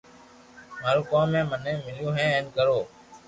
مارو 0.81 1.01
ڪوم 1.11 1.29
ھي 1.35 1.41
مني 1.51 1.73
مليو 1.85 2.09
ھي 2.17 2.25
ھين 2.33 2.45
ڪرو 2.55 2.77